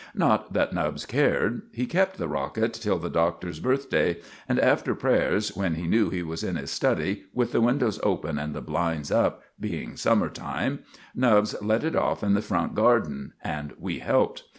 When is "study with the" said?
6.71-7.61